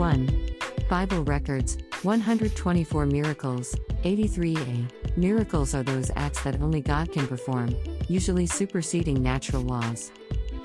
1. 0.00 0.48
Bible 0.88 1.22
records 1.24 1.76
124 2.04 3.04
miracles. 3.04 3.76
83a. 4.02 5.18
Miracles 5.18 5.74
are 5.74 5.82
those 5.82 6.10
acts 6.16 6.42
that 6.42 6.62
only 6.62 6.80
God 6.80 7.12
can 7.12 7.26
perform, 7.26 7.76
usually 8.08 8.46
superseding 8.46 9.22
natural 9.22 9.60
laws. 9.60 10.10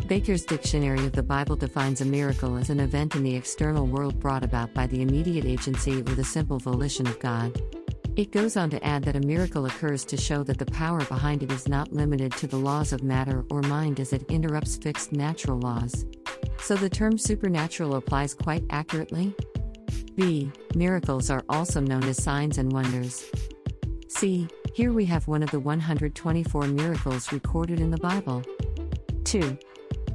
Baker's 0.07 0.45
Dictionary 0.45 1.05
of 1.05 1.11
the 1.11 1.21
Bible 1.21 1.57
defines 1.57 1.99
a 1.99 2.05
miracle 2.05 2.55
as 2.55 2.69
an 2.69 2.79
event 2.79 3.13
in 3.13 3.23
the 3.23 3.35
external 3.35 3.85
world 3.85 4.21
brought 4.21 4.45
about 4.45 4.73
by 4.73 4.87
the 4.87 5.01
immediate 5.01 5.43
agency 5.43 5.99
or 5.99 6.15
the 6.15 6.23
simple 6.23 6.57
volition 6.57 7.05
of 7.05 7.19
God. 7.19 7.61
It 8.15 8.31
goes 8.31 8.55
on 8.55 8.69
to 8.69 8.81
add 8.85 9.03
that 9.03 9.17
a 9.17 9.27
miracle 9.27 9.65
occurs 9.65 10.05
to 10.05 10.15
show 10.15 10.43
that 10.43 10.59
the 10.59 10.65
power 10.67 11.03
behind 11.03 11.43
it 11.43 11.51
is 11.51 11.67
not 11.67 11.91
limited 11.91 12.31
to 12.37 12.47
the 12.47 12.55
laws 12.55 12.93
of 12.93 13.03
matter 13.03 13.43
or 13.51 13.61
mind 13.63 13.99
as 13.99 14.13
it 14.13 14.31
interrupts 14.31 14.77
fixed 14.77 15.11
natural 15.11 15.59
laws. 15.59 16.05
So 16.59 16.75
the 16.75 16.89
term 16.89 17.17
supernatural 17.17 17.95
applies 17.95 18.33
quite 18.33 18.63
accurately? 18.69 19.35
B. 20.15 20.51
Miracles 20.75 21.29
are 21.29 21.43
also 21.49 21.79
known 21.79 22.03
as 22.03 22.21
signs 22.21 22.57
and 22.57 22.71
wonders. 22.71 23.25
C. 24.07 24.47
Here 24.73 24.93
we 24.93 25.05
have 25.05 25.27
one 25.27 25.43
of 25.43 25.51
the 25.51 25.59
124 25.59 26.67
miracles 26.67 27.31
recorded 27.31 27.79
in 27.79 27.91
the 27.91 27.97
Bible. 27.97 28.43
2. 29.25 29.57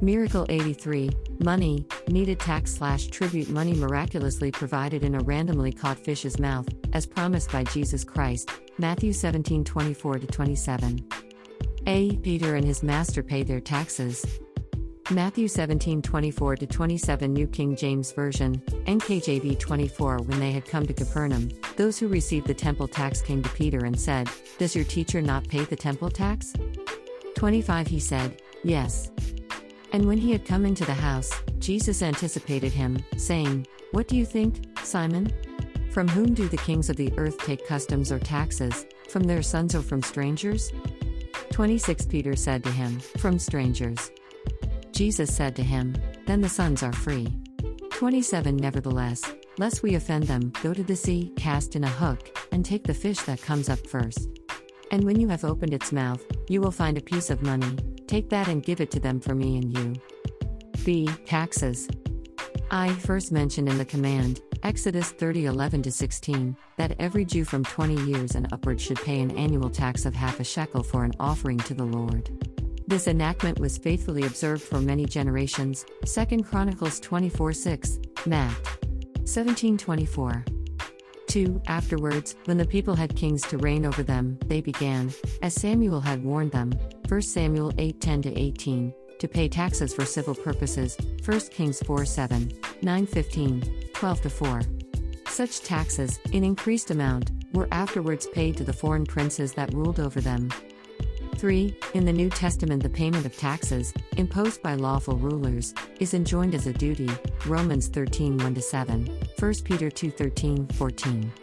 Miracle 0.01 0.45
83 0.49 1.11
Money, 1.43 1.85
needed 2.07 2.39
tax 2.39 2.73
slash 2.73 3.07
tribute 3.07 3.49
money 3.49 3.73
miraculously 3.73 4.51
provided 4.51 5.03
in 5.03 5.15
a 5.15 5.19
randomly 5.19 5.71
caught 5.71 5.97
fish's 5.97 6.39
mouth, 6.39 6.67
as 6.93 7.05
promised 7.05 7.51
by 7.51 7.63
Jesus 7.65 8.03
Christ. 8.03 8.49
Matthew 8.77 9.13
17 9.13 9.63
24 9.63 10.19
27. 10.19 11.07
A. 11.87 12.15
Peter 12.17 12.55
and 12.55 12.65
his 12.65 12.83
master 12.83 13.23
paid 13.23 13.47
their 13.47 13.59
taxes. 13.59 14.25
Matthew 15.11 15.49
17 15.49 16.01
24 16.01 16.55
27 16.55 17.33
New 17.33 17.45
King 17.45 17.75
James 17.75 18.13
Version, 18.13 18.59
NKJV 18.85 19.59
24 19.59 20.19
When 20.19 20.39
they 20.39 20.53
had 20.53 20.65
come 20.65 20.85
to 20.85 20.93
Capernaum, 20.93 21.49
those 21.75 21.99
who 21.99 22.07
received 22.07 22.47
the 22.47 22.53
temple 22.53 22.87
tax 22.87 23.19
came 23.19 23.43
to 23.43 23.49
Peter 23.49 23.83
and 23.83 23.99
said, 23.99 24.29
Does 24.57 24.73
your 24.73 24.85
teacher 24.85 25.21
not 25.21 25.45
pay 25.49 25.65
the 25.65 25.75
temple 25.75 26.09
tax? 26.09 26.53
25 27.35 27.87
He 27.87 27.99
said, 27.99 28.41
Yes. 28.63 29.11
And 29.91 30.05
when 30.05 30.17
he 30.17 30.31
had 30.31 30.45
come 30.45 30.65
into 30.65 30.85
the 30.85 30.93
house, 30.93 31.29
Jesus 31.59 32.01
anticipated 32.01 32.71
him, 32.71 33.03
saying, 33.17 33.67
What 33.91 34.07
do 34.07 34.15
you 34.15 34.25
think, 34.25 34.63
Simon? 34.81 35.29
From 35.91 36.07
whom 36.07 36.33
do 36.33 36.47
the 36.47 36.55
kings 36.55 36.89
of 36.89 36.95
the 36.95 37.11
earth 37.17 37.37
take 37.39 37.67
customs 37.67 38.13
or 38.13 38.19
taxes, 38.19 38.85
from 39.09 39.23
their 39.23 39.41
sons 39.41 39.75
or 39.75 39.81
from 39.81 40.01
strangers? 40.03 40.71
26 41.51 42.05
Peter 42.05 42.33
said 42.37 42.63
to 42.63 42.71
him, 42.71 43.01
From 43.17 43.37
strangers. 43.37 44.09
Jesus 45.01 45.33
said 45.33 45.55
to 45.55 45.63
him, 45.63 45.95
Then 46.27 46.41
the 46.41 46.47
sons 46.47 46.83
are 46.83 46.93
free. 46.93 47.27
27 47.89 48.55
Nevertheless, 48.55 49.23
lest 49.57 49.81
we 49.81 49.95
offend 49.95 50.25
them, 50.25 50.53
go 50.61 50.75
to 50.75 50.83
the 50.83 50.95
sea, 50.95 51.33
cast 51.35 51.75
in 51.75 51.83
a 51.83 51.89
hook, 51.89 52.37
and 52.51 52.63
take 52.63 52.83
the 52.83 52.93
fish 52.93 53.19
that 53.21 53.41
comes 53.41 53.67
up 53.67 53.79
first. 53.87 54.29
And 54.91 55.03
when 55.03 55.19
you 55.19 55.27
have 55.29 55.43
opened 55.43 55.73
its 55.73 55.91
mouth, 55.91 56.23
you 56.49 56.61
will 56.61 56.69
find 56.69 56.99
a 56.99 57.01
piece 57.01 57.31
of 57.31 57.41
money. 57.41 57.75
Take 58.05 58.29
that 58.29 58.47
and 58.47 58.61
give 58.61 58.79
it 58.79 58.91
to 58.91 58.99
them 58.99 59.19
for 59.19 59.33
me 59.33 59.57
and 59.57 59.75
you. 59.75 59.95
B. 60.85 61.09
Taxes. 61.25 61.89
I 62.69 62.93
first 62.93 63.31
mentioned 63.31 63.69
in 63.69 63.79
the 63.79 63.85
command, 63.85 64.39
Exodus 64.61 65.09
30 65.09 65.47
11 65.47 65.89
16, 65.89 66.55
that 66.77 66.95
every 66.99 67.25
Jew 67.25 67.43
from 67.43 67.63
20 67.63 68.03
years 68.03 68.35
and 68.35 68.53
upward 68.53 68.79
should 68.79 69.01
pay 69.01 69.19
an 69.19 69.35
annual 69.35 69.71
tax 69.71 70.05
of 70.05 70.13
half 70.13 70.39
a 70.39 70.43
shekel 70.43 70.83
for 70.83 71.03
an 71.03 71.13
offering 71.19 71.57
to 71.57 71.73
the 71.73 71.85
Lord. 71.85 72.29
This 72.91 73.07
enactment 73.07 73.57
was 73.57 73.77
faithfully 73.77 74.23
observed 74.23 74.61
for 74.61 74.81
many 74.81 75.05
generations. 75.05 75.85
2 76.05 76.43
Chronicles 76.43 76.99
24 76.99 77.53
6, 77.53 77.99
Matt. 78.25 78.53
1724. 79.23 80.43
2. 81.27 81.61
Afterwards, 81.67 82.35
when 82.43 82.57
the 82.57 82.65
people 82.65 82.93
had 82.93 83.15
kings 83.15 83.43
to 83.43 83.57
reign 83.59 83.85
over 83.85 84.03
them, 84.03 84.37
they 84.47 84.59
began, 84.59 85.09
as 85.41 85.53
Samuel 85.53 86.01
had 86.01 86.21
warned 86.21 86.51
them, 86.51 86.73
1 87.07 87.21
Samuel 87.21 87.71
8 87.77 88.01
10 88.01 88.23
18, 88.25 88.93
to 89.19 89.27
pay 89.29 89.47
taxes 89.47 89.93
for 89.93 90.03
civil 90.03 90.35
purposes, 90.35 90.97
1 91.23 91.39
Kings 91.49 91.81
4 91.83 92.03
7, 92.03 92.51
9 92.81 93.05
15, 93.07 93.89
12 93.93 94.19
4. 94.19 94.61
Such 95.29 95.61
taxes, 95.61 96.19
in 96.33 96.43
increased 96.43 96.91
amount, 96.91 97.31
were 97.53 97.69
afterwards 97.71 98.27
paid 98.27 98.57
to 98.57 98.65
the 98.65 98.73
foreign 98.73 99.05
princes 99.05 99.53
that 99.53 99.73
ruled 99.73 100.01
over 100.01 100.19
them. 100.19 100.49
3. 101.41 101.75
In 101.95 102.05
the 102.05 102.13
New 102.13 102.29
Testament, 102.29 102.83
the 102.83 102.89
payment 102.89 103.25
of 103.25 103.35
taxes, 103.35 103.95
imposed 104.15 104.61
by 104.61 104.75
lawful 104.75 105.17
rulers, 105.17 105.73
is 105.99 106.13
enjoined 106.13 106.53
as 106.53 106.67
a 106.67 106.73
duty. 106.73 107.09
Romans 107.47 107.87
13 107.87 108.37
1 108.37 108.61
7, 108.61 109.19
1 109.39 109.53
Peter 109.63 109.89
2 109.89 110.11
13 110.11 110.67
14. 110.67 111.33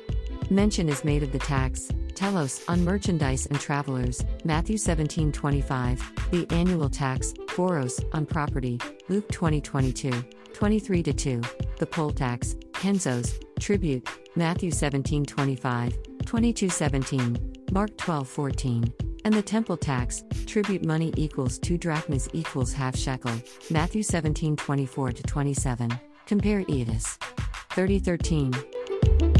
Mention 0.50 0.88
is 0.88 1.04
made 1.04 1.24
of 1.24 1.32
the 1.32 1.38
tax, 1.40 1.88
telos, 2.14 2.62
on 2.68 2.84
merchandise 2.84 3.46
and 3.46 3.58
travelers, 3.58 4.24
Matthew 4.44 4.78
17 4.78 5.32
25, 5.32 6.30
the 6.30 6.46
annual 6.50 6.88
tax, 6.88 7.34
phoros, 7.48 8.00
on 8.12 8.24
property, 8.24 8.78
Luke 9.08 9.28
20 9.32 9.60
22, 9.60 10.12
23 10.52 11.02
2, 11.02 11.42
the 11.78 11.86
poll 11.86 12.10
tax, 12.10 12.54
penzos, 12.70 13.42
tribute, 13.58 14.08
Matthew 14.36 14.70
17 14.70 15.24
25, 15.24 15.98
22 16.24 16.68
17, 16.68 17.64
Mark 17.72 17.96
12 17.96 18.28
14. 18.28 19.07
And 19.28 19.36
the 19.36 19.42
temple 19.42 19.76
tax, 19.76 20.24
tribute 20.46 20.86
money 20.86 21.12
equals 21.18 21.58
2 21.58 21.76
drachmas 21.76 22.30
equals 22.32 22.72
half 22.72 22.96
shekel, 22.96 23.34
Matthew 23.68 24.02
17 24.02 24.56
24 24.56 25.12
27. 25.12 26.00
Compare 26.24 26.62
Edis. 26.62 27.18
3013. 27.72 29.37